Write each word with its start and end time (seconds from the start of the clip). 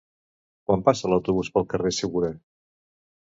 Quan 0.71 0.85
passa 0.87 1.11
l'autobús 1.13 1.51
pel 1.59 1.67
carrer 1.75 1.93
Segura? 1.99 2.31